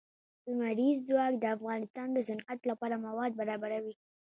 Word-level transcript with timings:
لمریز 0.45 0.97
ځواک 1.07 1.33
د 1.39 1.45
افغانستان 1.55 2.07
د 2.13 2.17
صنعت 2.27 2.59
لپاره 2.69 2.95
مواد 3.05 3.31
برابروي. 3.39 3.93